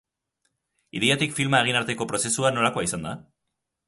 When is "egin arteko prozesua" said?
1.65-2.53